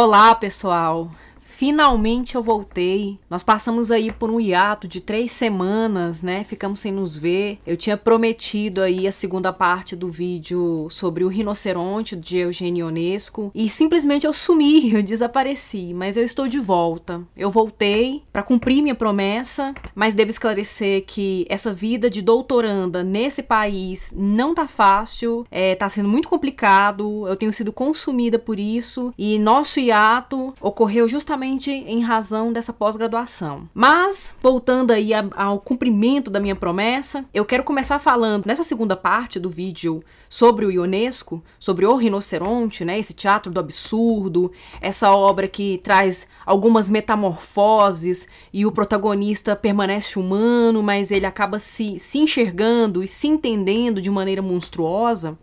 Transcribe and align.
Olá, 0.00 0.34
pessoal! 0.34 1.10
Finalmente 1.58 2.36
eu 2.36 2.42
voltei. 2.42 3.18
Nós 3.28 3.42
passamos 3.42 3.90
aí 3.90 4.12
por 4.12 4.30
um 4.30 4.38
hiato 4.38 4.86
de 4.86 5.00
três 5.00 5.32
semanas, 5.32 6.22
né? 6.22 6.44
Ficamos 6.44 6.78
sem 6.78 6.92
nos 6.92 7.16
ver. 7.16 7.58
Eu 7.66 7.76
tinha 7.76 7.96
prometido 7.96 8.80
aí 8.80 9.08
a 9.08 9.10
segunda 9.10 9.52
parte 9.52 9.96
do 9.96 10.08
vídeo 10.08 10.86
sobre 10.88 11.24
o 11.24 11.28
rinoceronte 11.28 12.14
de 12.14 12.38
Eugênio 12.38 12.86
Ionesco 12.86 13.50
e 13.52 13.68
simplesmente 13.68 14.24
eu 14.24 14.32
sumi, 14.32 14.94
eu 14.94 15.02
desapareci. 15.02 15.92
Mas 15.92 16.16
eu 16.16 16.22
estou 16.22 16.46
de 16.46 16.60
volta. 16.60 17.22
Eu 17.36 17.50
voltei 17.50 18.22
para 18.32 18.44
cumprir 18.44 18.80
minha 18.80 18.94
promessa, 18.94 19.74
mas 19.96 20.14
devo 20.14 20.30
esclarecer 20.30 21.06
que 21.08 21.44
essa 21.48 21.74
vida 21.74 22.08
de 22.08 22.22
doutoranda 22.22 23.02
nesse 23.02 23.42
país 23.42 24.14
não 24.16 24.54
tá 24.54 24.68
fácil, 24.68 25.44
é, 25.50 25.74
tá 25.74 25.88
sendo 25.88 26.08
muito 26.08 26.28
complicado. 26.28 27.26
Eu 27.26 27.34
tenho 27.34 27.52
sido 27.52 27.72
consumida 27.72 28.38
por 28.38 28.60
isso 28.60 29.12
e 29.18 29.40
nosso 29.40 29.80
hiato 29.80 30.54
ocorreu 30.60 31.08
justamente 31.08 31.47
justamente 31.48 31.70
em 31.70 32.00
razão 32.02 32.52
dessa 32.52 32.72
pós-graduação. 32.72 33.68
Mas, 33.72 34.36
voltando 34.42 34.90
aí 34.90 35.12
ao 35.34 35.58
cumprimento 35.58 36.30
da 36.30 36.38
minha 36.38 36.54
promessa, 36.54 37.24
eu 37.32 37.44
quero 37.44 37.64
começar 37.64 37.98
falando 37.98 38.44
nessa 38.46 38.62
segunda 38.62 38.94
parte 38.94 39.40
do 39.40 39.48
vídeo 39.48 40.02
sobre 40.28 40.66
o 40.66 40.70
Ionesco, 40.70 41.42
sobre 41.58 41.86
o 41.86 41.96
rinoceronte, 41.96 42.84
né, 42.84 42.98
esse 42.98 43.14
teatro 43.14 43.50
do 43.50 43.60
absurdo, 43.60 44.52
essa 44.80 45.10
obra 45.12 45.48
que 45.48 45.78
traz 45.78 46.26
algumas 46.44 46.88
metamorfoses 46.88 48.28
e 48.52 48.66
o 48.66 48.72
protagonista 48.72 49.56
permanece 49.56 50.18
humano, 50.18 50.82
mas 50.82 51.10
ele 51.10 51.26
acaba 51.26 51.58
se, 51.58 51.98
se 51.98 52.18
enxergando 52.18 53.02
e 53.02 53.08
se 53.08 53.26
entendendo 53.26 54.02
de 54.02 54.10
maneira 54.10 54.42
monstruosa. 54.42 55.38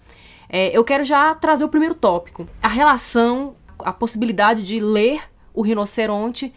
É, 0.48 0.76
eu 0.78 0.84
quero 0.84 1.04
já 1.04 1.34
trazer 1.34 1.64
o 1.66 1.70
primeiro 1.70 1.96
tópico: 1.96 2.48
a 2.62 2.68
relação, 2.68 3.56
a 3.80 3.92
possibilidade 3.92 4.64
de 4.64 4.80
ler 4.80 5.22
o 5.56 5.62
rinoceronte 5.62 6.54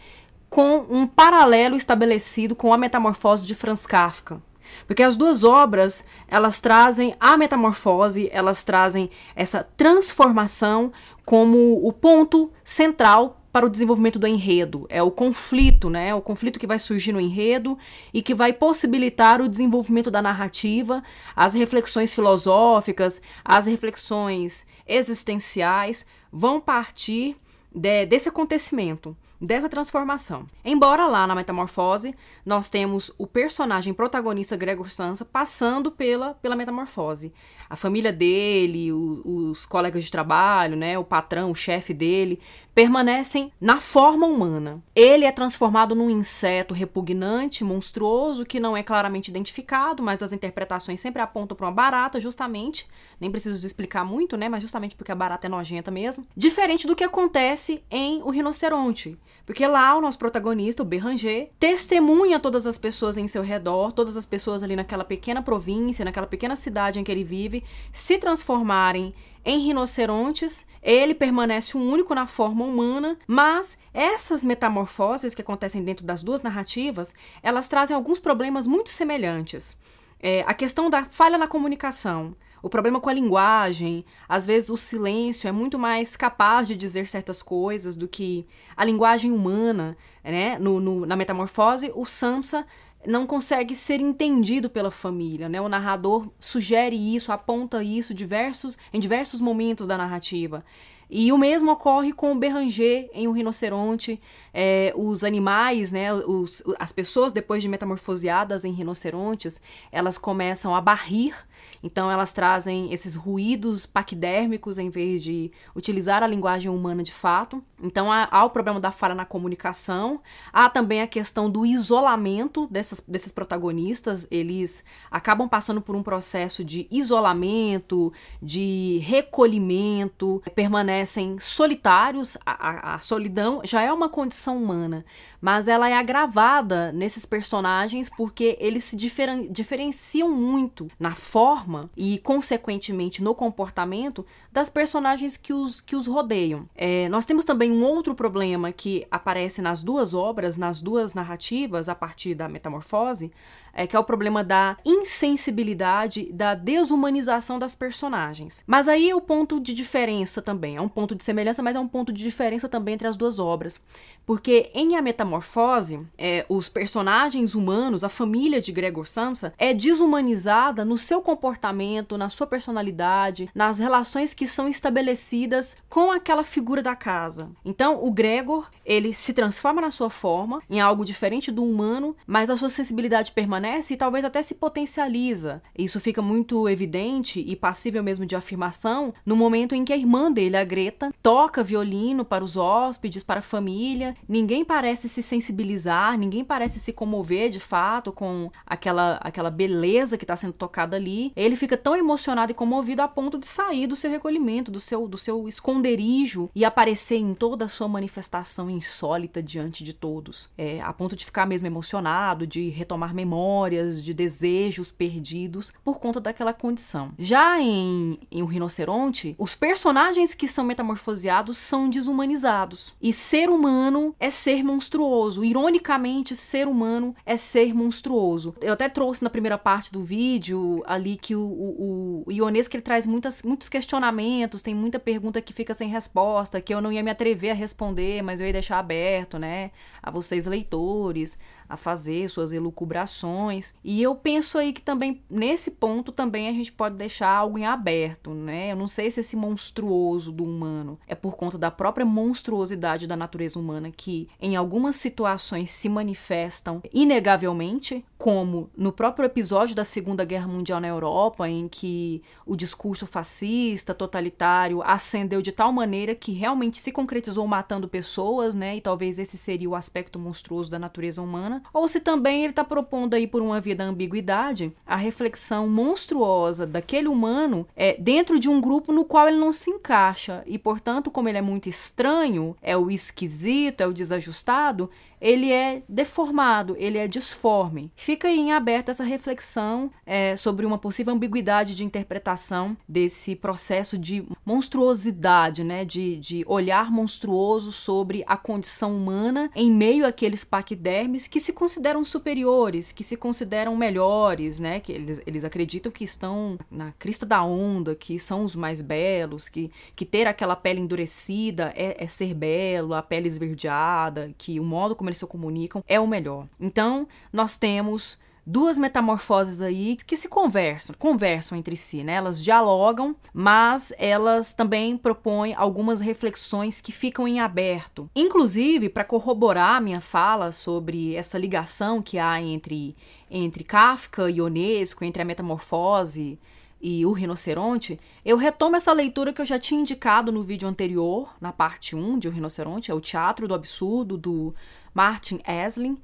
com 0.49 0.85
um 0.89 1.07
paralelo 1.07 1.75
estabelecido 1.75 2.55
com 2.55 2.73
a 2.73 2.77
metamorfose 2.77 3.45
de 3.45 3.55
Franz 3.55 3.85
Kafka. 3.85 4.41
Porque 4.85 5.03
as 5.03 5.15
duas 5.15 5.43
obras, 5.43 6.03
elas 6.27 6.59
trazem 6.59 7.15
a 7.19 7.37
metamorfose, 7.37 8.29
elas 8.31 8.63
trazem 8.63 9.09
essa 9.35 9.63
transformação 9.63 10.91
como 11.25 11.85
o 11.85 11.91
ponto 11.91 12.51
central 12.63 13.39
para 13.51 13.65
o 13.65 13.69
desenvolvimento 13.69 14.19
do 14.19 14.27
enredo. 14.27 14.85
É 14.89 15.01
o 15.01 15.09
conflito, 15.09 15.89
né? 15.89 16.13
O 16.13 16.21
conflito 16.21 16.59
que 16.59 16.67
vai 16.67 16.77
surgir 16.77 17.11
no 17.11 17.19
enredo 17.19 17.77
e 18.13 18.21
que 18.21 18.35
vai 18.35 18.53
possibilitar 18.53 19.41
o 19.41 19.49
desenvolvimento 19.49 20.11
da 20.11 20.21
narrativa, 20.21 21.03
as 21.35 21.53
reflexões 21.53 22.13
filosóficas, 22.13 23.21
as 23.43 23.65
reflexões 23.65 24.67
existenciais 24.87 26.05
vão 26.31 26.61
partir 26.61 27.35
de, 27.73 28.05
desse 28.05 28.29
acontecimento, 28.29 29.15
dessa 29.39 29.69
transformação. 29.69 30.45
Embora 30.63 31.07
lá 31.07 31.25
na 31.25 31.35
Metamorfose 31.35 32.15
nós 32.45 32.69
temos 32.69 33.11
o 33.17 33.25
personagem 33.27 33.93
protagonista 33.93 34.57
Gregor 34.57 34.89
Sansa 34.89 35.23
passando 35.23 35.91
pela, 35.91 36.33
pela 36.35 36.55
metamorfose. 36.55 37.33
A 37.69 37.75
família 37.75 38.11
dele, 38.11 38.91
o, 38.91 39.21
os 39.25 39.65
colegas 39.65 40.03
de 40.03 40.11
trabalho, 40.11 40.75
né, 40.75 40.97
o 40.97 41.03
patrão, 41.03 41.51
o 41.51 41.55
chefe 41.55 41.93
dele, 41.93 42.39
permanecem 42.73 43.51
na 43.59 43.79
forma 43.79 44.25
humana. 44.25 44.81
Ele 44.95 45.25
é 45.25 45.31
transformado 45.31 45.93
num 45.93 46.09
inseto 46.09 46.73
repugnante, 46.73 47.63
monstruoso, 47.63 48.45
que 48.45 48.59
não 48.59 48.75
é 48.75 48.81
claramente 48.81 49.27
identificado, 49.27 50.01
mas 50.01 50.23
as 50.23 50.31
interpretações 50.31 50.99
sempre 50.99 51.21
apontam 51.21 51.55
para 51.55 51.67
uma 51.67 51.71
barata, 51.71 52.19
justamente. 52.19 52.87
Nem 53.19 53.29
preciso 53.29 53.65
explicar 53.65 54.03
muito, 54.03 54.35
né? 54.37 54.49
Mas 54.49 54.61
justamente 54.61 54.95
porque 54.95 55.11
a 55.11 55.15
barata 55.15 55.47
é 55.47 55.49
nojenta 55.49 55.91
mesmo. 55.91 56.25
Diferente 56.35 56.87
do 56.87 56.95
que 56.95 57.03
acontece 57.03 57.83
em 57.91 58.23
O 58.23 58.29
Rinoceronte. 58.29 59.17
Porque 59.49 59.65
lá 59.65 59.97
o 59.97 60.01
nosso 60.01 60.19
protagonista, 60.19 60.83
o 60.83 60.85
Beranger, 60.85 61.49
testemunha 61.59 62.39
todas 62.39 62.67
as 62.67 62.77
pessoas 62.77 63.17
em 63.17 63.27
seu 63.27 63.41
redor, 63.41 63.91
todas 63.91 64.15
as 64.15 64.23
pessoas 64.23 64.61
ali 64.61 64.75
naquela 64.75 65.03
pequena 65.03 65.41
província, 65.41 66.05
naquela 66.05 66.27
pequena 66.27 66.55
cidade 66.55 66.99
em 66.99 67.03
que 67.03 67.11
ele 67.11 67.23
vive, 67.23 67.63
se 67.91 68.19
transformarem 68.19 69.11
em 69.43 69.57
rinocerontes, 69.57 70.67
ele 70.83 71.15
permanece 71.15 71.75
o 71.75 71.81
único 71.81 72.13
na 72.13 72.27
forma 72.27 72.63
humana, 72.63 73.17
mas 73.25 73.75
essas 73.91 74.43
metamorfoses 74.43 75.33
que 75.33 75.41
acontecem 75.41 75.83
dentro 75.83 76.05
das 76.05 76.21
duas 76.21 76.43
narrativas, 76.43 77.15
elas 77.41 77.67
trazem 77.67 77.95
alguns 77.95 78.19
problemas 78.19 78.67
muito 78.67 78.91
semelhantes. 78.91 79.75
É, 80.19 80.43
a 80.45 80.53
questão 80.53 80.91
da 80.91 81.05
falha 81.05 81.39
na 81.39 81.47
comunicação, 81.47 82.35
o 82.61 82.69
problema 82.69 82.99
com 82.99 83.09
a 83.09 83.13
linguagem, 83.13 84.05
às 84.27 84.45
vezes 84.45 84.69
o 84.69 84.77
silêncio 84.77 85.47
é 85.47 85.51
muito 85.51 85.79
mais 85.79 86.15
capaz 86.15 86.67
de 86.67 86.75
dizer 86.75 87.07
certas 87.07 87.41
coisas 87.41 87.95
do 87.95 88.07
que 88.07 88.45
a 88.75 88.83
linguagem 88.83 89.31
humana, 89.31 89.97
né? 90.23 90.57
No, 90.59 90.79
no, 90.79 91.05
na 91.05 91.15
metamorfose, 91.15 91.91
o 91.95 92.05
Samsa 92.05 92.65
não 93.05 93.25
consegue 93.25 93.75
ser 93.75 94.01
entendido 94.01 94.69
pela 94.69 94.91
família, 94.91 95.47
né? 95.47 95.61
O 95.61 95.69
narrador 95.69 96.29
sugere 96.39 96.95
isso, 96.95 97.31
aponta 97.31 97.81
isso 97.81 98.13
diversos, 98.13 98.77
em 98.93 98.99
diversos 98.99 99.39
momentos 99.39 99.87
da 99.87 99.97
narrativa. 99.97 100.65
E 101.09 101.31
o 101.31 101.37
mesmo 101.37 101.71
ocorre 101.71 102.13
com 102.13 102.31
o 102.31 102.35
Beranger 102.35 103.09
em 103.13 103.27
O 103.27 103.31
Rinoceronte. 103.31 104.21
É, 104.53 104.93
os 104.95 105.23
animais, 105.23 105.91
né, 105.91 106.13
os, 106.13 106.63
as 106.77 106.91
pessoas, 106.91 107.33
depois 107.33 107.63
de 107.63 107.67
metamorfoseadas 107.67 108.63
em 108.63 108.71
rinocerontes, 108.71 109.61
elas 109.91 110.17
começam 110.17 110.75
a 110.75 110.81
barrir 110.81 111.33
então 111.81 112.11
elas 112.11 112.33
trazem 112.33 112.91
esses 112.91 113.15
ruídos 113.15 113.85
paquidérmicos 113.85 114.77
em 114.77 114.89
vez 114.89 115.23
de 115.23 115.51
utilizar 115.75 116.23
a 116.23 116.27
linguagem 116.27 116.69
humana 116.69 117.03
de 117.03 117.13
fato. 117.13 117.63
Então 117.81 118.11
há, 118.11 118.27
há 118.29 118.43
o 118.43 118.49
problema 118.49 118.79
da 118.79 118.91
falha 118.91 119.15
na 119.15 119.25
comunicação, 119.25 120.21
há 120.51 120.69
também 120.69 121.01
a 121.01 121.07
questão 121.07 121.49
do 121.49 121.65
isolamento 121.65 122.67
dessas, 122.67 123.01
desses 123.07 123.31
protagonistas. 123.31 124.27
Eles 124.29 124.83
acabam 125.09 125.47
passando 125.47 125.81
por 125.81 125.95
um 125.95 126.03
processo 126.03 126.63
de 126.63 126.87
isolamento, 126.91 128.11
de 128.41 128.99
recolhimento, 129.03 130.41
permanecem 130.53 130.98
solitários. 131.39 132.37
A, 132.45 132.69
a, 132.69 132.95
a 132.95 132.99
solidão 132.99 133.61
já 133.63 133.81
é 133.81 133.91
uma 133.91 134.09
condição 134.09 134.57
humana, 134.57 135.05
mas 135.41 135.67
ela 135.67 135.89
é 135.89 135.93
agravada 135.93 136.91
nesses 136.91 137.25
personagens 137.25 138.09
porque 138.09 138.57
eles 138.59 138.83
se 138.83 138.95
diferen, 138.95 139.51
diferenciam 139.51 140.29
muito 140.29 140.87
na 140.99 141.15
forma 141.15 141.89
e, 141.95 142.19
consequentemente, 142.19 143.23
no 143.23 143.33
comportamento 143.33 144.25
das 144.51 144.69
personagens 144.69 145.37
que 145.37 145.53
os, 145.53 145.79
que 145.79 145.95
os 145.95 146.07
rodeiam. 146.07 146.67
É, 146.75 147.07
nós 147.09 147.25
temos 147.25 147.45
também 147.45 147.71
um 147.71 147.83
outro 147.83 148.15
problema 148.15 148.71
que 148.71 149.05
aparece 149.09 149.61
nas 149.61 149.81
duas 149.81 150.13
obras, 150.13 150.57
nas 150.57 150.81
duas 150.81 151.13
narrativas, 151.13 151.87
a 151.87 151.95
partir 151.95 152.35
da 152.35 152.49
metamorfose, 152.49 153.31
é, 153.73 153.87
que 153.87 153.95
é 153.95 153.99
o 153.99 154.03
problema 154.03 154.43
da 154.43 154.75
insensibilidade, 154.83 156.31
da 156.33 156.55
desumanização 156.55 157.57
das 157.59 157.75
personagens. 157.75 158.63
Mas 158.67 158.87
aí 158.87 159.09
é 159.09 159.15
o 159.15 159.21
ponto 159.21 159.59
de 159.59 159.73
diferença 159.73 160.41
também. 160.41 160.75
É 160.75 160.81
um 160.81 160.88
ponto 160.89 161.15
de 161.15 161.23
semelhança, 161.23 161.63
mas 161.63 161.75
é 161.75 161.79
um 161.79 161.87
ponto 161.87 162.11
de 162.11 162.23
diferença 162.23 162.67
também 162.67 162.95
entre 162.95 163.07
as 163.07 163.15
duas 163.15 163.39
obras. 163.39 163.79
Porque 164.25 164.69
em 164.73 164.95
A 164.95 165.01
Metamorfose, 165.01 166.05
é, 166.17 166.45
os 166.49 166.69
personagens 166.69 167.55
humanos, 167.55 168.03
a 168.03 168.09
família 168.09 168.61
de 168.61 168.71
Gregor 168.71 169.07
Samsa, 169.07 169.53
é 169.57 169.73
desumanizada 169.73 170.85
no 170.85 170.97
seu 170.97 171.21
comportamento, 171.21 172.17
na 172.17 172.29
sua 172.29 172.45
personalidade, 172.45 173.49
nas 173.55 173.79
relações 173.79 174.33
que 174.33 174.45
são 174.45 174.67
estabelecidas 174.67 175.77
com 175.89 176.11
aquela 176.11 176.43
figura 176.43 176.81
da 176.81 176.95
casa. 176.95 177.49
Então, 177.63 178.03
o 178.03 178.11
Gregor, 178.11 178.69
ele 178.85 179.13
se 179.13 179.33
transforma 179.33 179.81
na 179.81 179.91
sua 179.91 180.09
forma, 180.09 180.61
em 180.69 180.79
algo 180.79 181.05
diferente 181.05 181.51
do 181.51 181.63
humano, 181.63 182.15
mas 182.27 182.49
a 182.49 182.57
sua 182.57 182.69
sensibilidade 182.69 183.31
permanece 183.31 183.93
e 183.93 183.97
talvez 183.97 184.23
até 184.23 184.41
se 184.41 184.55
potencializa. 184.55 185.61
Isso 185.77 185.99
fica 185.99 186.21
muito 186.21 186.67
evidente 186.69 187.39
e 187.39 187.55
passível 187.55 188.03
mesmo 188.03 188.25
de 188.25 188.35
afirmação 188.35 189.13
no 189.25 189.35
momento 189.35 189.73
em 189.75 189.83
que 189.83 189.93
a 189.93 189.97
irmã 189.97 190.31
dele, 190.31 190.57
a 190.57 190.63
Greta, 190.79 191.13
toca 191.21 191.63
violino 191.63 192.23
para 192.23 192.43
os 192.43 192.55
hóspedes, 192.55 193.23
para 193.23 193.39
a 193.39 193.43
família. 193.43 194.15
Ninguém 194.27 194.63
parece 194.63 195.09
se 195.09 195.21
sensibilizar, 195.21 196.17
ninguém 196.17 196.43
parece 196.43 196.79
se 196.79 196.93
comover 196.93 197.49
de 197.49 197.59
fato 197.59 198.11
com 198.11 198.51
aquela, 198.65 199.19
aquela 199.21 199.49
beleza 199.49 200.17
que 200.17 200.23
está 200.23 200.35
sendo 200.35 200.53
tocada 200.53 200.95
ali. 200.95 201.31
Ele 201.35 201.55
fica 201.55 201.75
tão 201.75 201.95
emocionado 201.95 202.51
e 202.51 202.55
comovido 202.55 203.01
a 203.01 203.07
ponto 203.07 203.37
de 203.37 203.47
sair 203.47 203.87
do 203.87 203.95
seu 203.95 204.09
recolhimento, 204.09 204.71
do 204.71 204.79
seu, 204.79 205.07
do 205.07 205.17
seu 205.17 205.47
esconderijo 205.47 206.49
e 206.55 206.63
aparecer 206.63 207.17
em 207.17 207.33
toda 207.33 207.65
a 207.65 207.69
sua 207.69 207.87
manifestação 207.87 208.69
insólita 208.69 209.43
diante 209.43 209.83
de 209.83 209.93
todos. 209.93 210.49
É, 210.57 210.81
a 210.81 210.93
ponto 210.93 211.15
de 211.15 211.25
ficar 211.25 211.45
mesmo 211.45 211.67
emocionado, 211.67 212.47
de 212.47 212.69
retomar 212.69 213.13
memória 213.13 213.39
memórias, 213.69 214.03
de 214.03 214.13
desejos 214.13 214.91
perdidos 214.91 215.71
por 215.83 215.99
conta 215.99 216.19
daquela 216.19 216.53
condição. 216.53 217.11
Já 217.17 217.59
em, 217.61 218.19
em 218.31 218.41
O 218.41 218.45
Rinoceronte, 218.45 219.35
os 219.37 219.55
personagens 219.55 220.33
que 220.33 220.47
são 220.47 220.58
são 220.59 220.65
metamorfoseados 220.65 221.57
são 221.57 221.87
desumanizados. 221.87 222.93
E 223.01 223.13
ser 223.13 223.49
humano 223.49 224.13
é 224.19 224.29
ser 224.29 224.61
monstruoso. 224.61 225.41
Ironicamente, 225.41 226.35
ser 226.35 226.67
humano 226.67 227.15
é 227.25 227.37
ser 227.37 227.73
monstruoso. 227.73 228.53
Eu 228.59 228.73
até 228.73 228.89
trouxe 228.89 229.23
na 229.23 229.29
primeira 229.29 229.57
parte 229.57 229.89
do 229.89 230.03
vídeo 230.03 230.83
ali 230.85 231.15
que 231.15 231.33
o, 231.33 231.41
o, 231.41 232.23
o 232.25 232.31
Ionesco 232.31 232.75
ele 232.75 232.83
traz 232.83 233.07
muitas, 233.07 233.41
muitos 233.41 233.69
questionamentos, 233.69 234.61
tem 234.61 234.75
muita 234.75 234.99
pergunta 234.99 235.41
que 235.41 235.53
fica 235.53 235.73
sem 235.73 235.87
resposta, 235.87 236.59
que 236.59 236.73
eu 236.73 236.81
não 236.81 236.91
ia 236.91 237.01
me 237.01 237.11
atrever 237.11 237.51
a 237.51 237.55
responder, 237.55 238.21
mas 238.21 238.41
eu 238.41 238.47
ia 238.47 238.53
deixar 238.53 238.79
aberto, 238.79 239.39
né, 239.39 239.71
a 240.03 240.11
vocês 240.11 240.45
leitores 240.45 241.39
a 241.69 241.77
fazer 241.77 242.27
suas 242.27 242.51
elucubrações. 242.51 243.75
E 243.83 244.01
eu 244.01 244.15
penso 244.15 244.57
aí 244.57 244.73
que 244.73 244.81
também, 244.81 245.23
nesse 245.29 245.69
ponto, 245.69 246.11
também 246.11 246.49
a 246.49 246.51
gente 246.51 246.71
pode 246.71 246.95
deixar 246.95 247.29
algo 247.29 247.59
em 247.59 247.65
aberto, 247.65 248.33
né? 248.33 248.71
Eu 248.71 248.75
não 248.75 248.87
sei 248.87 249.11
se 249.11 249.19
esse 249.19 249.35
monstruoso 249.35 250.31
do 250.31 250.45
humano 250.49 250.99
é 251.07 251.15
por 251.15 251.35
conta 251.35 251.57
da 251.57 251.71
própria 251.71 252.05
monstruosidade 252.05 253.07
da 253.07 253.15
natureza 253.15 253.59
humana 253.59 253.91
que, 253.91 254.27
em 254.41 254.55
algumas 254.55 254.95
situações, 254.95 255.71
se 255.71 255.87
manifestam 255.87 256.81
inegavelmente, 256.93 258.03
como 258.17 258.69
no 258.75 258.91
próprio 258.91 259.25
episódio 259.25 259.75
da 259.75 259.83
Segunda 259.83 260.25
Guerra 260.25 260.47
Mundial 260.47 260.79
na 260.79 260.87
Europa, 260.87 261.47
em 261.49 261.67
que 261.67 262.21
o 262.45 262.55
discurso 262.55 263.07
fascista, 263.07 263.93
totalitário, 263.93 264.81
ascendeu 264.83 265.41
de 265.41 265.51
tal 265.51 265.71
maneira 265.71 266.13
que 266.13 266.31
realmente 266.31 266.79
se 266.79 266.91
concretizou 266.91 267.47
matando 267.47 267.87
pessoas, 267.87 268.55
né? 268.55 268.75
E 268.75 268.81
talvez 268.81 269.17
esse 269.19 269.37
seria 269.37 269.69
o 269.69 269.75
aspecto 269.75 270.19
monstruoso 270.19 270.69
da 270.69 270.79
natureza 270.79 271.21
humana 271.21 271.63
ou 271.73 271.87
se 271.87 271.99
também 271.99 272.43
ele 272.43 272.51
está 272.51 272.63
propondo 272.63 273.13
aí 273.13 273.27
por 273.27 273.41
uma 273.41 273.61
vida 273.61 273.83
ambiguidade 273.83 274.73
a 274.85 274.95
reflexão 274.95 275.67
monstruosa 275.67 276.65
daquele 276.65 277.07
humano 277.07 277.67
é, 277.75 277.95
dentro 277.99 278.39
de 278.39 278.49
um 278.49 278.59
grupo 278.59 278.91
no 278.91 279.05
qual 279.05 279.27
ele 279.27 279.37
não 279.37 279.51
se 279.51 279.69
encaixa 279.69 280.38
e, 280.45 280.57
portanto, 280.57 281.11
como 281.11 281.29
ele 281.29 281.37
é 281.37 281.41
muito 281.41 281.69
estranho, 281.69 282.55
é 282.61 282.75
o 282.75 282.89
esquisito, 282.89 283.81
é 283.81 283.87
o 283.87 283.93
desajustado, 283.93 284.89
ele 285.21 285.51
é 285.51 285.83
deformado, 285.87 286.75
ele 286.77 286.97
é 286.97 287.07
disforme. 287.07 287.91
Fica 287.95 288.29
em 288.29 288.51
aberto 288.51 288.89
essa 288.89 289.03
reflexão 289.03 289.91
é, 290.05 290.35
sobre 290.35 290.65
uma 290.65 290.77
possível 290.77 291.13
ambiguidade 291.13 291.75
de 291.75 291.83
interpretação 291.83 292.77
desse 292.87 293.35
processo 293.35 293.97
de 293.97 294.25
monstruosidade, 294.45 295.63
né, 295.63 295.83
de, 295.83 296.17
de 296.17 296.43
olhar 296.47 296.91
monstruoso 296.91 297.71
sobre 297.71 298.23
a 298.27 298.37
condição 298.37 298.95
humana 298.95 299.49
em 299.55 299.71
meio 299.71 300.05
àqueles 300.05 300.43
paquidermes 300.43 301.27
que 301.27 301.39
se 301.39 301.53
consideram 301.53 302.03
superiores, 302.05 302.91
que 302.91 303.03
se 303.03 303.17
consideram 303.17 303.75
melhores, 303.75 304.59
né, 304.59 304.79
que 304.79 304.91
eles, 304.91 305.21
eles 305.25 305.43
acreditam 305.43 305.91
que 305.91 306.03
estão 306.03 306.57
na 306.69 306.91
crista 306.93 307.25
da 307.25 307.43
onda, 307.43 307.95
que 307.95 308.19
são 308.19 308.43
os 308.43 308.55
mais 308.55 308.81
belos, 308.81 309.49
que, 309.49 309.71
que 309.95 310.05
ter 310.05 310.27
aquela 310.27 310.55
pele 310.55 310.79
endurecida 310.79 311.73
é, 311.75 312.03
é 312.03 312.07
ser 312.07 312.33
belo, 312.33 312.93
a 312.93 313.01
pele 313.01 313.27
esverdeada, 313.27 314.33
que 314.37 314.59
o 314.59 314.63
modo 314.63 314.95
como 314.95 315.08
eles 315.09 315.17
se 315.17 315.25
comunicam 315.25 315.83
é 315.87 315.99
o 315.99 316.07
melhor. 316.07 316.47
Então, 316.59 317.07
nós 317.33 317.57
temos 317.57 318.17
duas 318.49 318.79
metamorfoses 318.79 319.61
aí 319.61 319.95
que 319.95 320.17
se 320.17 320.27
conversam, 320.27 320.95
conversam 320.97 321.55
entre 321.55 321.75
si, 321.75 322.03
né? 322.03 322.13
Elas 322.13 322.43
dialogam, 322.43 323.15
mas 323.31 323.93
elas 323.97 324.53
também 324.53 324.97
propõem 324.97 325.53
algumas 325.53 326.01
reflexões 326.01 326.81
que 326.81 326.91
ficam 326.91 327.27
em 327.27 327.39
aberto. 327.39 328.09
Inclusive, 328.15 328.89
para 328.89 329.03
corroborar 329.03 329.75
a 329.75 329.81
minha 329.81 330.01
fala 330.01 330.51
sobre 330.51 331.15
essa 331.15 331.37
ligação 331.37 332.01
que 332.01 332.17
há 332.17 332.41
entre 332.41 332.95
entre 333.29 333.63
Kafka 333.63 334.29
e 334.29 334.37
Ionesco, 334.37 335.05
entre 335.05 335.21
a 335.21 335.25
metamorfose 335.25 336.39
e 336.81 337.05
o 337.05 337.11
rinoceronte, 337.11 337.99
eu 338.23 338.37
retomo 338.37 338.75
essa 338.75 338.93
leitura 338.93 339.33
que 339.33 339.41
eu 339.41 339.45
já 339.45 339.59
tinha 339.59 339.81
indicado 339.81 340.31
no 340.31 340.43
vídeo 340.43 340.67
anterior, 340.67 341.35
na 341.41 341.51
parte 341.51 341.95
1 341.95 342.17
de 342.17 342.27
O 342.27 342.31
Rinoceronte, 342.31 342.89
é 342.89 342.93
o 342.93 343.01
Teatro 343.01 343.47
do 343.47 343.53
Absurdo, 343.53 344.17
do 344.17 344.55
Martin 344.93 345.41
Esslin. 345.45 345.97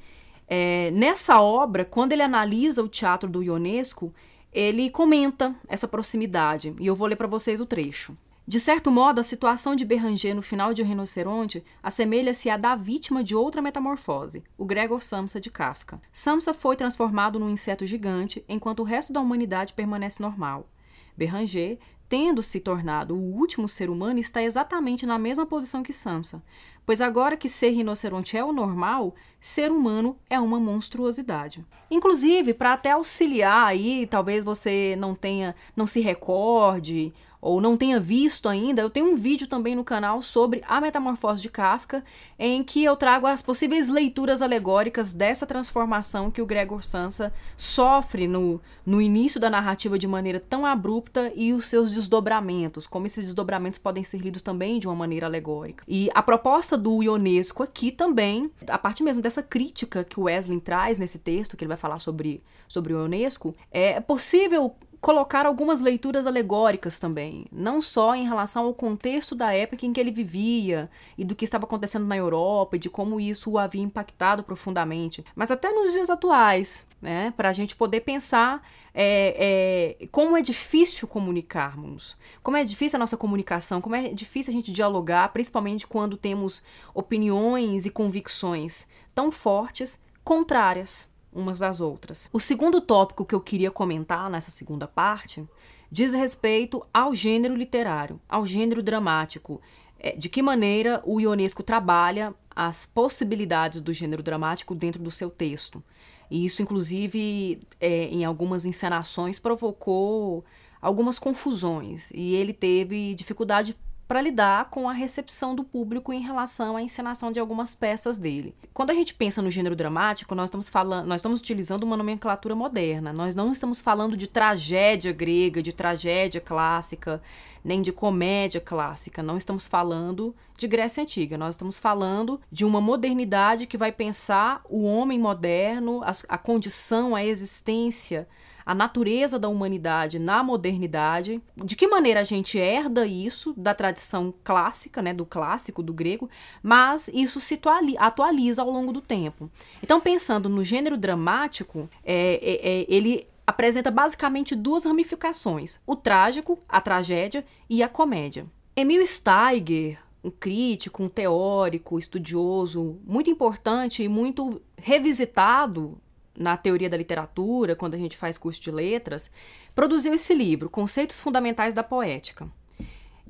É, 0.48 0.92
nessa 0.92 1.42
obra, 1.42 1.86
quando 1.86 2.12
ele 2.12 2.22
analisa 2.22 2.84
o 2.84 2.90
teatro 2.90 3.30
do 3.30 3.42
Ionesco, 3.42 4.14
ele 4.52 4.90
comenta 4.90 5.56
essa 5.68 5.88
proximidade, 5.88 6.76
e 6.80 6.88
eu 6.88 6.96
vou 6.96 7.08
ler 7.08 7.16
para 7.16 7.28
vocês 7.28 7.60
o 7.60 7.66
trecho. 7.66 8.16
De 8.48 8.60
certo 8.60 8.92
modo, 8.92 9.20
a 9.20 9.24
situação 9.24 9.76
de 9.76 9.84
Beranger 9.84 10.36
no 10.36 10.42
final 10.44 10.72
de 10.72 10.84
O 10.84 10.86
Rinoceronte 10.86 11.66
assemelha-se 11.82 12.48
à 12.48 12.58
da 12.58 12.76
vítima 12.76 13.24
de 13.24 13.36
outra 13.36 13.60
metamorfose, 13.60 14.44
o 14.56 14.68
Gregor 14.68 15.02
Samsa 15.02 15.42
de 15.42 15.50
Kafka. 15.50 16.00
Samsa 16.14 16.54
foi 16.54 16.76
transformado 16.76 17.40
num 17.40 17.50
inseto 17.50 17.88
gigante, 17.88 18.46
enquanto 18.48 18.82
o 18.82 18.84
resto 18.84 19.12
da 19.12 19.20
humanidade 19.20 19.74
permanece 19.74 20.22
normal. 20.22 20.70
Beranger, 21.18 21.80
tendo 22.08 22.44
se 22.44 22.60
tornado 22.60 23.16
o 23.16 23.36
último 23.36 23.68
ser 23.68 23.90
humano, 23.90 24.20
está 24.20 24.44
exatamente 24.44 25.08
na 25.08 25.18
mesma 25.18 25.48
posição 25.48 25.82
que 25.82 25.92
Samsa, 25.92 26.44
pois 26.86 27.02
agora 27.02 27.38
que 27.38 27.50
ser 27.50 27.70
rinoceronte 27.70 28.38
é 28.38 28.44
o 28.44 28.54
normal, 28.54 29.16
ser 29.40 29.72
humano 29.72 30.18
é 30.30 30.40
uma 30.40 30.60
monstruosidade. 30.60 31.66
Inclusive, 31.90 32.54
para 32.54 32.74
até 32.74 32.92
auxiliar 32.92 33.68
aí, 33.68 34.08
talvez 34.08 34.44
você 34.44 34.96
não 34.98 35.16
tenha, 35.16 35.56
não 35.76 35.86
se 35.86 36.00
recorde 36.00 37.14
ou 37.46 37.62
não 37.62 37.78
tenha 37.78 38.00
visto 38.00 38.50
ainda, 38.50 38.82
eu 38.82 38.90
tenho 38.90 39.12
um 39.12 39.16
vídeo 39.16 39.46
também 39.46 39.76
no 39.76 39.84
canal 39.84 40.20
sobre 40.20 40.64
a 40.68 40.82
metamorfose 40.82 41.44
de 41.44 41.50
Kafka, 41.52 42.04
em 42.40 42.64
que 42.64 42.84
eu 42.84 42.96
trago 42.96 43.28
as 43.28 43.44
possíveis 43.44 43.88
leituras 43.88 44.42
alegóricas 44.42 45.14
dessa 45.14 45.46
transformação 45.46 46.32
que 46.32 46.42
o 46.42 46.46
Gregor 46.46 46.84
Samsa 46.84 47.32
sofre 47.56 48.28
no, 48.28 48.60
no 48.84 49.00
início 49.00 49.40
da 49.40 49.48
narrativa 49.48 50.00
de 50.00 50.08
maneira 50.08 50.40
tão 50.40 50.66
abrupta 50.66 51.32
e 51.36 51.54
os 51.54 51.68
seus 51.68 51.92
desdobramentos, 51.92 52.88
como 52.88 53.06
esses 53.06 53.26
desdobramentos 53.26 53.78
podem 53.78 54.04
ser 54.04 54.18
lidos 54.18 54.42
também 54.42 54.80
de 54.80 54.88
uma 54.88 54.96
maneira 54.96 55.28
alegórica. 55.28 55.84
E 55.88 56.10
a 56.16 56.24
proposta 56.24 56.75
do 56.78 57.04
Ionesco 57.04 57.64
aqui 57.64 57.92
também, 57.92 58.52
a 58.68 58.78
partir 58.78 59.04
mesmo 59.04 59.22
dessa 59.22 59.44
crítica 59.44 60.04
que 60.04 60.20
o 60.20 60.24
Wesley 60.24 60.60
traz 60.60 60.98
nesse 60.98 61.20
texto, 61.20 61.56
que 61.56 61.64
ele 61.64 61.70
vai 61.70 61.78
falar 61.78 62.00
sobre, 62.00 62.44
sobre 62.68 62.94
o 62.94 63.02
Ionesco, 63.02 63.56
é 63.72 64.00
possível 64.00 64.76
colocar 65.06 65.46
algumas 65.46 65.82
leituras 65.82 66.26
alegóricas 66.26 66.98
também, 66.98 67.46
não 67.52 67.80
só 67.80 68.16
em 68.16 68.24
relação 68.24 68.66
ao 68.66 68.74
contexto 68.74 69.36
da 69.36 69.54
época 69.54 69.86
em 69.86 69.94
que 69.94 70.00
ele 70.00 70.10
vivia 70.10 70.90
e 71.16 71.24
do 71.24 71.36
que 71.36 71.46
estava 71.46 71.66
acontecendo 71.66 72.08
na 72.08 72.18
Europa 72.18 72.76
e 72.76 72.80
de 72.80 72.90
como 72.90 73.20
isso 73.20 73.52
o 73.52 73.60
havia 73.60 73.84
impactado 73.84 74.42
profundamente, 74.42 75.24
mas 75.36 75.52
até 75.52 75.72
nos 75.72 75.94
dias 75.94 76.10
atuais, 76.10 76.88
né, 77.00 77.32
para 77.38 77.50
a 77.50 77.54
gente 77.54 77.76
poder 77.76 78.02
pensar 78.02 78.68
é, 78.96 80.00
é, 80.02 80.08
como 80.08 80.36
é 80.36 80.42
difícil 80.42 81.08
comunicarmos, 81.08 82.18
como 82.42 82.58
é 82.58 82.64
difícil 82.64 82.98
a 82.98 83.00
nossa 83.00 83.16
comunicação, 83.16 83.82
como 83.82 83.96
é 83.96 84.12
difícil 84.12 84.52
a 84.52 84.56
gente 84.56 84.72
dialogar, 84.72 85.32
principalmente 85.32 85.86
quando 85.86 86.18
temos 86.18 86.64
opiniões 86.96 87.86
e 87.86 87.92
convicções 87.92 88.88
tão 89.14 89.32
fortes 89.32 90.00
contrárias 90.24 91.14
umas 91.36 91.60
das 91.60 91.82
outras. 91.82 92.30
O 92.34 92.40
segundo 92.40 92.82
tópico 92.82 93.26
que 93.26 93.36
eu 93.36 93.42
queria 93.42 93.70
comentar 93.70 94.30
nessa 94.30 94.50
segunda 94.50 94.88
parte 94.88 95.46
diz 95.92 96.14
respeito 96.14 96.86
ao 96.94 97.14
gênero 97.14 97.56
literário, 97.56 98.20
ao 98.28 98.46
gênero 98.46 98.82
dramático. 98.82 99.62
É, 100.00 100.16
de 100.16 100.30
que 100.30 100.42
maneira 100.42 101.02
o 101.06 101.20
Ionesco 101.20 101.64
trabalha 101.64 102.34
as 102.56 102.86
possibilidades 102.86 103.82
do 103.82 103.94
gênero 103.94 104.24
dramático 104.24 104.74
dentro 104.74 105.02
do 105.02 105.12
seu 105.12 105.30
texto. 105.30 105.84
E 106.30 106.46
isso, 106.46 106.62
inclusive, 106.62 107.60
é, 107.80 108.06
em 108.06 108.26
algumas 108.26 108.66
encenações, 108.66 109.40
provocou 109.40 110.44
algumas 110.82 111.20
confusões. 111.20 112.12
E 112.12 112.34
ele 112.36 112.54
teve 112.54 113.14
dificuldade 113.16 113.76
para 114.08 114.22
lidar 114.22 114.70
com 114.70 114.88
a 114.88 114.94
recepção 114.94 115.56
do 115.56 115.64
público 115.64 116.14
em 116.14 116.22
relação 116.22 116.78
à 116.78 116.82
encenação 116.82 117.32
de 117.32 117.40
algumas 117.40 117.74
peças 117.74 118.18
dele. 118.18 118.54
Quando 118.74 118.92
a 118.92 118.94
gente 118.94 119.14
pensa 119.14 119.42
no 119.42 119.50
gênero 119.50 119.76
dramático, 119.76 120.36
nós 120.36 120.50
estamos 120.50 120.70
falando, 120.70 121.08
nós 121.08 121.20
estamos 121.20 121.40
utilizando 121.40 121.84
uma 121.84 121.98
nomenclatura 121.98 122.54
moderna. 122.54 123.12
Nós 123.12 123.34
não 123.34 123.52
estamos 123.52 123.82
falando 123.82 124.16
de 124.16 124.28
tragédia 124.28 125.12
grega, 125.12 125.62
de 125.62 125.74
tragédia 125.74 126.40
clássica, 126.40 127.22
nem 127.64 127.82
de 127.82 127.92
comédia 127.92 128.62
clássica. 128.62 129.24
Não 129.24 129.38
estamos 129.38 129.68
falando 129.68 130.36
de 130.56 130.68
Grécia 130.68 131.02
antiga. 131.02 131.38
Nós 131.38 131.56
estamos 131.56 131.80
falando 131.80 132.40
de 132.52 132.64
uma 132.64 132.80
modernidade 132.80 133.66
que 133.66 133.78
vai 133.78 133.92
pensar 133.92 134.62
o 134.70 134.84
homem 134.84 135.20
moderno, 135.20 136.04
a, 136.04 136.12
a 136.30 136.38
condição, 136.38 137.16
a 137.16 137.26
existência 137.26 138.28
a 138.66 138.74
natureza 138.74 139.38
da 139.38 139.48
humanidade 139.48 140.18
na 140.18 140.44
modernidade, 140.44 141.42
de 141.56 141.76
que 141.76 141.88
maneira 141.88 142.22
a 142.22 142.24
gente 142.24 142.58
herda 142.58 143.06
isso 143.06 143.54
da 143.56 143.74
tradição 143.74 144.34
clássica, 144.44 145.02
né, 145.02 145.14
do 145.14 145.26
clássico, 145.26 145.84
do 145.84 145.94
grego, 145.94 146.30
mas 146.64 147.10
isso 147.14 147.40
se 147.40 147.60
atualiza 147.98 148.62
ao 148.62 148.72
longo 148.72 148.92
do 148.92 149.02
tempo. 149.02 149.50
Então, 149.84 150.02
pensando 150.02 150.50
no 150.50 150.64
gênero 150.64 150.98
dramático, 150.98 151.90
é, 152.04 152.40
é, 152.42 152.82
é, 152.82 152.86
ele 152.90 153.28
apresenta 153.46 153.92
basicamente 153.92 154.56
duas 154.56 154.86
ramificações: 154.86 155.80
o 155.86 155.96
trágico, 155.96 156.58
a 156.68 156.82
tragédia 156.82 157.46
e 157.70 157.84
a 157.84 157.90
comédia. 157.90 158.48
Emil 158.76 159.06
Steiger, 159.06 160.00
um 160.24 160.32
crítico, 160.32 161.04
um 161.04 161.08
teórico, 161.08 162.00
estudioso 162.00 163.00
muito 163.06 163.30
importante 163.30 164.02
e 164.02 164.10
muito 164.10 164.60
revisitado 164.76 165.98
na 166.38 166.58
teoria 166.58 166.90
da 166.90 166.98
literatura, 166.98 167.76
quando 167.76 167.96
a 167.96 167.98
gente 167.98 168.18
faz 168.18 168.38
curso 168.38 168.62
de 168.62 168.72
letras, 168.72 169.32
produziu 169.74 170.14
esse 170.14 170.34
livro, 170.34 170.70
Conceitos 170.70 171.20
Fundamentais 171.20 171.74
da 171.74 171.84
Poética. 171.84 172.48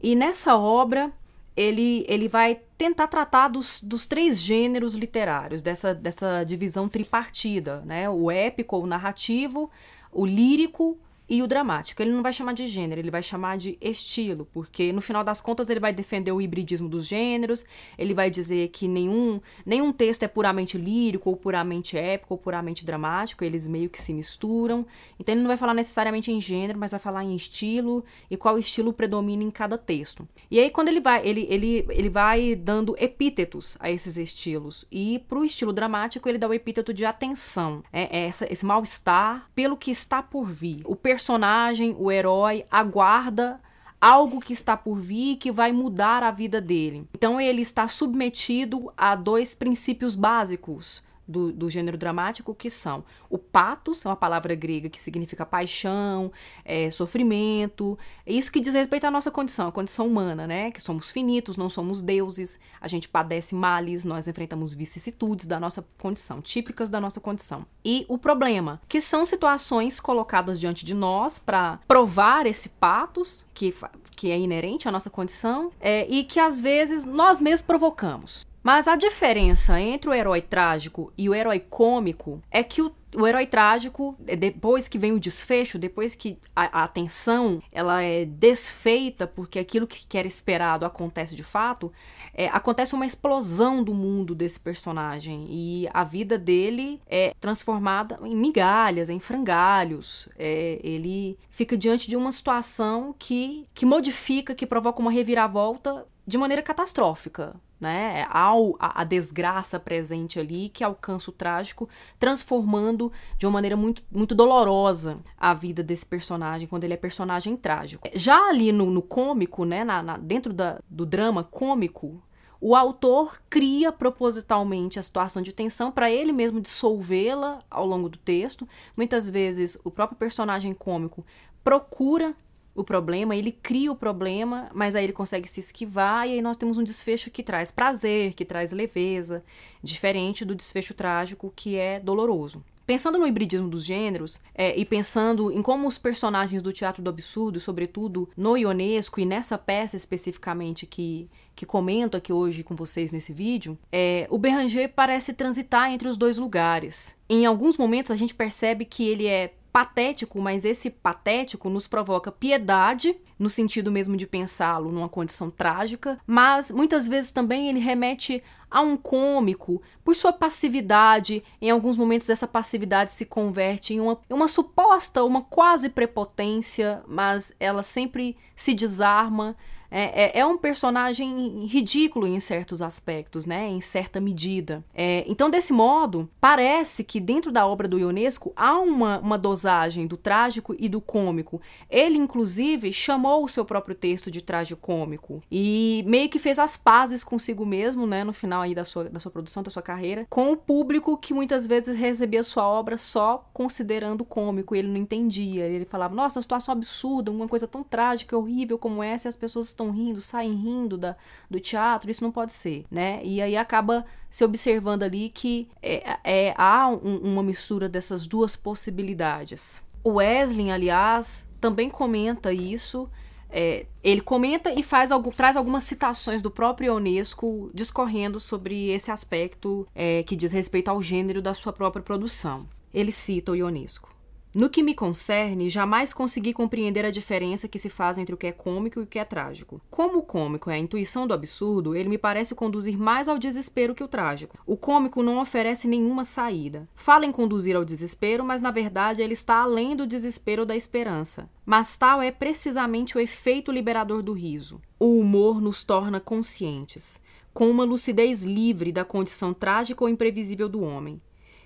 E 0.01 0.15
nessa 0.15 0.55
obra 0.57 1.12
ele, 1.55 2.05
ele 2.07 2.27
vai 2.27 2.59
tentar 2.77 3.07
tratar 3.07 3.47
dos, 3.47 3.79
dos 3.81 4.05
três 4.05 4.39
gêneros 4.41 4.93
literários, 4.95 5.62
dessa, 5.62 5.95
dessa 5.95 6.43
divisão 6.43 6.89
tripartida, 6.89 7.81
né? 7.85 8.09
O 8.09 8.29
épico, 8.29 8.77
o 8.77 8.85
narrativo, 8.85 9.71
o 10.12 10.25
lírico 10.25 10.97
e 11.27 11.41
o 11.41 11.48
dramático. 11.48 12.01
Ele 12.01 12.12
não 12.12 12.22
vai 12.22 12.32
chamar 12.32 12.53
de 12.53 12.67
gênero, 12.67 13.01
ele 13.01 13.12
vai 13.12 13.24
chamar 13.24 13.58
de 13.58 13.77
estilo, 13.82 14.48
porque 14.53 14.94
no 14.94 15.01
final 15.01 15.24
das 15.24 15.41
contas 15.41 15.70
ele 15.70 15.79
vai 15.79 15.94
defender 15.94 16.32
o 16.32 16.41
hibridismo 16.41 16.88
dos 16.88 17.05
gêneros, 17.05 17.65
ele 17.98 18.13
vai 18.13 18.29
dizer 18.29 18.70
que 18.70 18.88
nenhum, 18.88 19.41
nenhum 19.65 19.91
texto 19.91 20.24
é 20.24 20.27
puramente 20.27 20.77
lírico, 20.77 21.29
ou 21.29 21.36
puramente 21.36 21.98
épico, 21.98 22.34
ou 22.34 22.38
puramente 22.38 22.86
dramático, 22.86 23.44
eles 23.44 23.67
meio 23.67 23.89
que 23.89 24.01
se 24.01 24.13
misturam. 24.13 24.86
Então 25.20 25.34
ele 25.34 25.41
não 25.41 25.48
vai 25.48 25.58
falar 25.58 25.74
necessariamente 25.74 26.32
em 26.32 26.39
gênero, 26.39 26.77
mas 26.79 26.91
vai 26.91 27.00
falar 27.00 27.24
em 27.24 27.36
estilo 27.36 28.03
e 28.29 28.38
qual 28.38 28.58
estilo 28.58 28.94
predomina 28.94 29.44
em 29.44 29.51
cada 29.51 29.77
texto. 29.77 30.27
E 30.50 30.60
aí 30.60 30.70
quando 30.70 30.89
ele 30.89 31.01
vai, 31.01 31.25
ele, 31.25 31.48
ele, 31.50 31.86
ele 31.89 32.10
vai 32.10 32.55
dando 32.55 32.96
epítetos 33.00 33.77
a 33.79 33.89
esses 33.89 34.17
estilos. 34.17 34.86
E 34.91 35.20
para 35.27 35.39
o 35.39 35.46
estilo 35.46 35.74
dramático 35.74 36.27
ele 36.29 36.38
dá 36.38 36.48
o 36.48 36.53
epíteto 36.53 36.94
de 36.94 37.05
atenção, 37.05 37.84
é, 37.91 38.20
é 38.20 38.27
essa, 38.27 38.51
esse 38.51 38.65
mal-estar 38.65 39.50
pelo 39.55 39.77
que 39.77 39.91
está 39.91 40.22
por 40.22 40.46
vir. 40.46 40.82
O 40.86 40.96
personagem, 41.15 41.95
o 41.98 42.12
herói, 42.12 42.65
aguarda 42.69 43.62
algo 44.01 44.41
que 44.41 44.51
está 44.51 44.75
por 44.75 45.00
vir 45.00 45.38
que 45.38 45.50
vai 45.50 45.72
mudar 45.72 46.22
a 46.24 46.29
vida 46.29 46.60
dele. 46.60 47.07
Então 47.15 47.39
ele 47.39 47.62
está 47.62 47.88
submetido 47.88 48.91
a 48.98 49.15
dois 49.15 49.55
princípios 49.55 50.13
básicos 50.13 51.01
do, 51.27 51.51
do 51.51 51.70
gênero 51.70 51.98
dramático, 51.98 52.53
que 52.53 52.70
são 52.70 53.03
o 53.29 53.38
patos, 53.38 54.05
é 54.05 54.10
uma 54.10 54.15
palavra 54.15 54.55
grega 54.55 54.89
que 54.89 55.00
significa 55.00 55.46
paixão, 55.46 56.32
é, 56.63 56.89
sofrimento, 56.89 57.98
é 58.25 58.34
isso 58.34 58.51
que 58.51 58.60
diz 58.60 58.74
respeito 58.74 59.05
à 59.05 59.12
nossa 59.12 59.32
condição, 59.32 59.67
a 59.67 59.72
condição 59.72 60.08
humana, 60.08 60.48
né? 60.48 60.72
Que 60.72 60.82
somos 60.82 61.12
finitos, 61.12 61.58
não 61.58 61.70
somos 61.70 62.01
deuses, 62.01 62.60
a 62.79 62.88
gente 62.88 63.08
padece 63.08 63.55
males, 63.55 64.05
nós 64.05 64.27
enfrentamos 64.27 64.74
vicissitudes 64.74 65.48
da 65.48 65.60
nossa 65.60 65.86
condição, 65.98 66.41
típicas 66.41 66.89
da 66.89 67.00
nossa 67.00 67.20
condição. 67.20 67.65
E 67.84 68.05
o 68.08 68.17
problema, 68.17 68.82
que 68.88 69.01
são 69.01 69.25
situações 69.25 70.00
colocadas 70.00 70.60
diante 70.60 70.86
de 70.86 70.94
nós 70.94 71.39
para 71.39 71.79
provar 71.88 72.46
esse 72.46 72.70
patos, 72.70 73.46
que, 73.53 73.74
que 74.15 74.32
é 74.32 74.38
inerente 74.38 74.88
à 74.88 74.91
nossa 74.91 75.10
condição, 75.10 75.72
é, 75.79 76.08
e 76.10 76.24
que 76.24 76.39
às 76.39 76.62
vezes 76.62 77.05
nós 77.05 77.41
mesmos 77.41 77.62
provocamos. 77.62 78.46
Mas 78.65 78.88
a 78.88 78.95
diferença 78.95 79.79
entre 79.79 80.10
o 80.10 80.13
herói 80.13 80.41
trágico 80.41 81.13
e 81.15 81.29
o 81.29 81.36
herói 81.36 81.60
cômico 81.60 82.41
é 82.50 82.63
que 82.63 82.81
o 82.81 82.91
o 83.15 83.25
herói 83.25 83.45
trágico, 83.45 84.15
é, 84.27 84.36
depois 84.36 84.88
que 84.88 85.00
vem 85.00 85.12
o 85.12 85.19
desfecho, 85.19 85.79
depois 85.79 86.15
que 86.15 86.38
a, 86.55 86.84
a 86.84 86.88
tensão 86.88 87.62
ela 87.72 88.01
é 88.03 88.25
desfeita 88.25 89.25
porque 89.25 89.57
aquilo 89.57 89.88
que 89.88 90.17
era 90.17 90.27
esperado 90.27 90.86
acontece 90.86 91.36
de 91.36 91.43
fato, 91.43 91.91
é, 92.34 92.48
acontece 92.48 92.93
uma 92.93 93.05
explosão 93.05 93.84
do 93.84 93.93
mundo 93.93 94.36
desse 94.36 94.60
personagem 94.60 95.48
e 95.50 95.88
a 95.93 96.03
vida 96.03 96.38
dele 96.38 97.01
é 97.07 97.34
transformada 97.39 98.19
em 98.24 98.36
migalhas, 98.36 99.10
em 99.10 99.19
frangalhos. 99.19 100.27
É, 100.38 100.79
ele 100.84 101.38
fica 101.50 101.77
diante 101.77 102.10
de 102.10 102.17
uma 102.17 102.31
situação 102.31 103.15
que, 103.17 103.65
que 103.74 103.86
modifica, 103.86 104.53
que 104.53 104.67
provoca 104.67 105.01
uma 105.01 105.12
reviravolta 105.12 106.05
de 106.25 106.38
maneira 106.38 106.62
catastrófica 106.62 107.55
né? 107.79 108.25
Há 108.29 108.51
a, 108.79 109.01
a, 109.01 109.03
desgraça 109.03 109.79
presente 109.79 110.39
ali 110.39 110.70
que 110.70 110.84
alcança 110.84 111.29
o 111.29 111.34
trágico, 111.34 111.89
transformando 112.17 113.12
de 113.38 113.46
uma 113.46 113.51
maneira 113.51 113.75
muito, 113.75 114.03
muito 114.12 114.34
dolorosa 114.34 115.20
a 115.38 115.53
vida 115.53 115.84
desse 115.84 116.05
personagem 116.05 116.67
quando 116.67 116.84
ele 116.84 116.94
é 116.94 116.98
personagem 116.98 117.55
trágico. 117.55 118.10
Já 118.13 118.50
ali 118.50 118.72
no, 118.72 118.89
no 118.89 119.01
cômico, 119.01 119.65
né? 119.65 119.84
Na, 119.84 120.01
na, 120.01 120.17
dentro 120.17 120.53
da, 120.53 120.79
do 120.89 121.05
drama 121.05 121.44
cômico, 121.44 122.22
o 122.62 122.75
autor 122.75 123.39
cria 123.50 123.91
propositalmente 123.91 124.98
a 124.98 125.03
situação 125.03 125.41
de 125.41 125.51
tensão 125.51 125.91
para 125.91 126.10
ele 126.10 126.32
mesmo 126.32 126.62
dissolvê-la 126.62 127.60
ao 127.70 127.86
longo 127.86 128.10
do 128.10 128.17
texto. 128.17 128.67
Muitas 128.96 129.29
vezes 129.29 129.77
o 129.84 129.91
próprio 129.91 130.17
personagem 130.17 130.74
cômico 130.74 131.25
procura 131.63 132.36
o 132.75 132.84
problema, 132.84 133.36
ele 133.36 133.51
cria 133.51 133.91
o 133.91 133.96
problema, 133.96 134.70
mas 134.74 134.96
aí 134.96 135.05
ele 135.05 135.13
consegue 135.13 135.48
se 135.48 135.62
esquivar, 135.62 136.27
e 136.27 136.34
aí 136.34 136.41
nós 136.41 136.58
temos 136.58 136.77
um 136.77 136.84
desfecho 136.84 137.32
que 137.32 137.41
traz 137.41 137.72
prazer, 137.72 138.34
que 138.34 138.44
traz 138.44 138.74
leveza, 138.74 139.44
diferente 139.82 140.44
do 140.44 140.53
desfecho 140.53 140.94
trágico 140.94 141.53
que 141.55 141.77
é 141.77 142.00
doloroso. 142.00 142.63
Pensando 142.86 143.17
no 143.17 143.25
hibridismo 143.25 143.67
dos 143.67 143.84
gêneros 143.84 144.39
é, 144.53 144.77
e 144.77 144.86
pensando 144.86 145.51
em 145.51 145.62
como 145.62 145.88
os 145.88 145.98
personagens 145.98 146.62
do 146.62 146.72
teatro 146.72 147.01
do 147.01 147.10
absurdo, 147.10 147.60
sobretudo 147.60 148.29
no 148.38 148.55
Ionesco 148.55 149.20
e 149.20 149.25
nessa 149.25 149.58
peça 149.58 149.96
especificamente 149.96 150.86
que, 150.86 151.27
que 151.55 151.65
comento 151.65 152.15
aqui 152.15 152.32
hoje 152.32 152.63
com 152.63 152.75
vocês 152.75 153.12
nesse 153.12 153.34
vídeo, 153.34 153.75
é, 153.91 154.27
o 154.29 154.38
Béranger 154.38 154.94
parece 154.94 155.34
transitar 155.34 155.91
entre 155.91 156.08
os 156.08 156.15
dois 156.15 156.38
lugares. 156.38 157.17
Em 157.27 157.48
alguns 157.48 157.75
momentos 157.75 158.12
a 158.12 158.15
gente 158.15 158.36
percebe 158.36 158.86
que 158.86 159.08
ele 159.08 159.25
é 159.25 159.55
patético, 159.75 160.39
mas 160.39 160.63
esse 160.63 160.89
patético 160.89 161.70
nos 161.70 161.86
provoca 161.86 162.32
piedade, 162.32 163.13
no 163.38 163.50
sentido 163.50 163.91
mesmo 163.91 164.15
de 164.15 164.25
pensá-lo 164.25 164.89
numa 164.89 165.10
condição 165.10 165.50
trágica, 165.50 166.17
mas 166.25 166.72
muitas 166.72 167.10
vezes 167.10 167.29
também 167.29 167.67
ele 167.67 167.79
remete 167.79 168.41
a 168.72 168.79
um 168.79 168.96
cômico 168.96 169.82
por 170.01 170.15
sua 170.15 170.32
passividade. 170.32 171.44
Em 171.62 171.70
alguns 171.72 171.98
momentos, 171.98 172.29
essa 172.29 172.48
passividade 172.48 173.12
se 173.12 173.25
converte 173.25 173.94
em 173.94 174.00
uma, 174.00 174.17
uma 174.29 174.48
suposta, 174.48 175.25
uma 175.25 175.41
quase 175.41 175.89
prepotência, 175.89 177.03
mas 177.05 177.53
ela 177.60 177.84
sempre 177.84 178.38
se 178.55 178.74
desarma 178.74 179.58
é, 179.98 180.24
é, 180.24 180.40
é, 180.40 180.46
um 180.46 180.58
personagem 180.58 181.66
ridículo 181.68 182.28
em 182.28 182.38
certos 182.42 182.82
aspectos, 182.82 183.46
né? 183.46 183.70
Em 183.70 183.80
certa 183.80 184.20
medida. 184.20 184.84
É, 184.94 185.24
então, 185.25 185.50
desse 185.50 185.72
modo, 185.72 186.30
parece 186.42 187.02
que 187.02 187.22
dentro 187.22 187.50
da 187.50 187.66
obra 187.66 187.88
do 187.88 187.98
Ionesco 187.98 188.52
há 188.58 188.78
uma, 188.78 189.20
uma 189.20 189.38
dosagem 189.38 190.06
do 190.06 190.18
trágico 190.18 190.75
e 190.78 190.90
do 190.90 191.00
cômico. 191.00 191.62
Ele, 191.90 192.18
inclusive, 192.18 192.92
chamou 192.92 193.46
o 193.46 193.48
seu 193.48 193.64
próprio 193.64 193.96
texto 193.96 194.30
de 194.30 194.42
trágico-cômico 194.42 195.42
e 195.50 196.04
meio 196.06 196.28
que 196.28 196.40
fez 196.40 196.60
as 196.60 196.75
pazes 196.75 197.24
consigo 197.24 197.66
mesmo, 197.66 198.06
né? 198.06 198.25
No 198.25 198.34
final 198.34 198.64
aí 198.64 198.75
da 198.75 198.84
sua, 198.84 199.06
da 199.06 199.22
sua 199.22 199.32
produção, 199.32 199.64
da 199.64 199.72
sua 199.72 199.82
carreira, 199.82 200.28
com 200.30 200.52
o 200.52 200.58
público 200.58 201.16
que 201.16 201.34
muitas 201.34 201.66
vezes 201.66 201.96
recebia 201.96 202.44
sua 202.44 202.68
obra 202.68 202.98
só 202.98 203.50
considerando 203.54 204.25
cômico. 204.25 204.75
Ele 204.75 204.90
não 204.90 204.98
entendia. 204.98 205.64
Ele 205.64 205.86
falava, 205.86 206.14
nossa, 206.14 206.40
uma 206.40 206.44
situação 206.44 206.74
absurda, 206.74 207.32
uma 207.32 207.48
coisa 207.48 207.66
tão 207.66 207.82
trágica, 207.82 208.38
horrível 208.38 208.78
como 208.78 209.02
essa, 209.02 209.28
e 209.28 209.30
as 209.30 209.38
pessoas 209.38 209.68
estão 209.68 209.85
rindo, 209.92 210.22
saem 210.22 210.54
rindo 210.54 210.98
da, 210.98 211.15
do 211.50 211.60
teatro, 211.60 212.10
isso 212.10 212.24
não 212.24 212.32
pode 212.32 212.51
ser, 212.51 212.86
né? 212.89 213.22
E 213.24 213.42
aí 213.42 213.56
acaba 213.58 214.06
se 214.30 214.44
observando 214.44 215.04
ali 215.04 215.30
que 215.30 215.70
é, 215.82 216.18
é 216.24 216.54
há 216.58 216.89
um, 216.89 217.18
uma 217.18 217.44
mistura 217.44 217.88
dessas 217.88 218.27
duas 218.27 218.56
possibilidades. 218.56 219.82
O 220.04 220.15
Wesley, 220.15 220.70
aliás, 220.72 221.48
também 221.60 221.89
comenta 221.89 222.54
isso. 222.54 223.10
É, 223.50 223.86
ele 224.04 224.22
comenta 224.22 224.72
e 224.72 224.84
faz 224.84 225.12
algum, 225.12 225.32
traz 225.32 225.56
algumas 225.56 225.84
citações 225.84 226.42
do 226.42 226.51
próprio 226.51 226.94
Ionesco 226.94 227.72
discorrendo 227.74 228.39
sobre 228.39 228.89
esse 228.89 229.10
aspecto 229.10 229.88
é, 229.96 230.24
que 230.24 230.36
diz 230.36 230.51
respeito 230.51 230.89
ao 230.89 231.01
gênero 231.01 231.42
da 231.42 231.54
sua 231.54 231.72
própria 231.74 232.04
produção. 232.04 232.68
Ele 232.94 233.12
cita 233.12 233.51
o 233.51 233.56
Ionesco. 233.56 234.14
No 234.55 234.69
que 234.69 234.81
me 234.81 234.95
concerne, 234.95 235.67
jamais 235.67 236.13
consegui 236.13 236.53
compreender 236.53 237.03
a 237.03 237.12
diferença 237.12 237.67
que 237.67 237.77
se 237.77 237.89
faz 237.89 238.17
entre 238.17 238.33
o 238.33 238.38
que 238.38 238.47
é 238.47 238.53
cômico 238.53 239.01
e 239.01 239.03
o 239.03 239.05
que 239.05 239.19
é 239.19 239.25
trágico. 239.25 239.81
Como 239.91 240.19
o 240.19 240.24
cômico 240.24 240.69
é 240.69 240.75
a 240.75 240.79
intuição 240.79 241.27
do 241.27 241.33
absurdo, 241.33 241.93
ele 241.93 242.07
me 242.07 242.17
parece 242.17 242.55
conduzir 242.55 242.97
mais 242.97 243.27
ao 243.27 243.38
desespero 243.38 243.93
que 243.93 244.01
o 244.01 244.07
trágico. 244.07 244.57
O 244.65 244.77
cômico 244.77 245.21
não 245.21 245.41
oferece 245.41 245.89
nenhuma 245.89 246.24
saída. 246.24 246.88
Fala 246.95 247.25
em 247.25 247.33
conduzir 247.33 247.75
ao 247.75 247.83
desespero, 247.83 248.45
mas 248.45 248.62
na 248.62 248.71
verdade 248.71 249.21
ele 249.21 249.33
está 249.33 249.57
além 249.57 249.93
do 249.93 250.07
desespero 250.07 250.65
da 250.65 250.74
esperança. 250.74 251.50
Mas 251.65 251.97
tal 251.97 252.21
é 252.21 252.31
precisamente 252.31 253.17
o 253.17 253.19
efeito 253.19 253.74
liberador 253.74 254.24
do 254.24 254.31
riso. 254.31 254.81
O 254.97 255.19
humor 255.19 255.59
nos 255.59 255.83
torna 255.83 256.21
conscientes, 256.21 257.21
com 257.53 257.69
uma 257.69 257.83
lucidez 257.83 258.43
livre 258.43 258.93
da 258.93 259.03
condição 259.03 259.53
trágica 259.53 260.01
ou 260.01 260.09
imprevisível 260.09 260.69
do 260.69 260.81
homem 260.81 261.21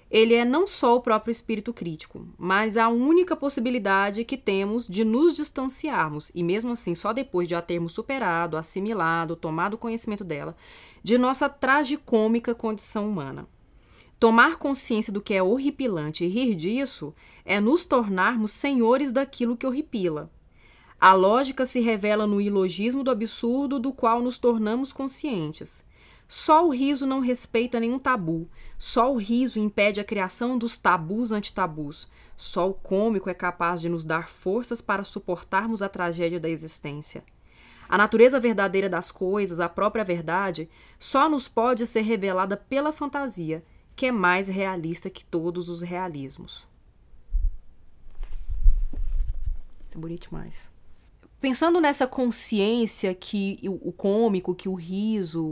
ele 0.10 0.34
é 0.34 0.44
não 0.44 0.68
só 0.68 0.96
o 0.96 1.02
próprio 1.02 1.32
espírito 1.32 1.72
crítico, 1.72 2.26
mas 2.38 2.78
a 2.78 2.90
única 2.90 3.36
possibilidade 3.36 4.26
que 4.26 4.38
temos 4.38 4.88
de 4.88 5.04
nos 5.04 5.36
distanciarmos, 5.36 6.32
e 6.34 6.42
mesmo 6.42 6.72
assim 6.72 6.96
só 6.96 7.14
depois 7.14 7.48
de 7.48 7.54
a 7.54 7.62
termos 7.62 7.94
superado, 7.94 8.58
assimilado, 8.58 9.36
tomado 9.36 9.78
conhecimento 9.78 10.24
dela, 10.24 10.56
de 11.04 11.18
nossa 11.18 11.48
tragicômica 11.48 12.56
condição 12.56 13.08
humana. 13.08 13.48
Tomar 14.20 14.58
consciência 14.58 15.14
do 15.14 15.22
que 15.22 15.34
é 15.34 15.44
horripilante 15.44 16.26
e 16.26 16.28
rir 16.28 16.56
disso 16.56 17.14
é 17.46 17.60
nos 17.60 17.86
tornarmos 17.86 18.52
senhores 18.52 19.14
daquilo 19.14 19.56
que 19.56 19.66
horripila. 19.66 20.30
A 21.00 21.14
lógica 21.14 21.66
se 21.66 21.80
revela 21.80 22.28
no 22.28 22.42
ilogismo 22.42 23.04
do 23.04 23.12
absurdo 23.12 23.80
do 23.80 23.94
qual 23.94 24.22
nos 24.22 24.38
tornamos 24.38 24.92
conscientes. 24.92 25.86
Só 26.32 26.68
o 26.68 26.70
riso 26.70 27.08
não 27.08 27.22
respeita 27.22 27.80
nenhum 27.80 27.98
tabu. 27.98 28.48
Só 28.78 29.12
o 29.12 29.18
riso 29.18 29.60
impede 29.60 30.00
a 30.00 30.04
criação 30.04 30.60
dos 30.60 30.78
tabus 30.78 31.32
antitabus. 31.32 32.08
Só 32.38 32.70
o 32.70 32.74
cômico 32.74 33.32
é 33.32 33.34
capaz 33.34 33.82
de 33.82 33.90
nos 33.90 34.06
dar 34.06 34.30
forças 34.30 34.80
para 34.80 35.04
suportarmos 35.04 35.82
a 35.82 35.90
tragédia 35.90 36.40
da 36.40 36.48
existência. 36.48 37.24
A 37.90 37.98
natureza 37.98 38.40
verdadeira 38.40 38.88
das 38.88 39.12
coisas, 39.12 39.60
a 39.60 39.68
própria 39.68 40.04
verdade, 40.04 40.70
só 41.00 41.28
nos 41.28 41.48
pode 41.48 41.88
ser 41.88 42.02
revelada 42.02 42.56
pela 42.56 42.94
fantasia, 42.94 43.66
que 43.96 44.06
é 44.06 44.12
mais 44.12 44.48
realista 44.48 45.10
que 45.10 45.26
todos 45.26 45.68
os 45.68 45.82
realismos. 45.82 46.68
Isso 49.84 49.98
é 49.98 50.00
bonito 50.00 50.30
demais. 50.30 50.70
Pensando 51.42 51.80
nessa 51.80 52.06
consciência 52.06 53.16
que 53.16 53.58
o 53.64 53.92
cômico, 53.94 54.54
que 54.54 54.68
o 54.68 54.76
riso, 54.76 55.42